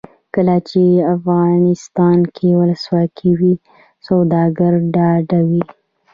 کله 0.33 0.55
چې 0.69 0.83
افغانستان 1.15 2.19
کې 2.35 2.49
ولسواکي 2.59 3.31
وي 3.39 3.53
سوداګر 4.07 4.73
ډاډه 4.93 5.39
وي. 5.49 5.63